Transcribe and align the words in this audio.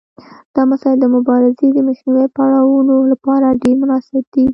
دا 0.55 0.61
مسایل 0.71 0.97
د 1.01 1.05
مبارزې 1.15 1.67
د 1.73 1.77
منځنیو 1.87 2.33
پړاوونو 2.37 2.95
لپاره 3.11 3.57
ډیر 3.61 3.75
مناسب 3.81 4.23
دي. 4.33 4.45